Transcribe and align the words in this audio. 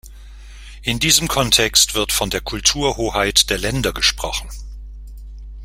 In 0.81 0.97
diesem 0.97 1.27
Kontext 1.27 1.93
wird 1.93 2.11
von 2.11 2.31
der 2.31 2.41
Kulturhoheit 2.41 3.51
der 3.51 3.59
Länder 3.59 3.93
gesprochen. 3.93 4.49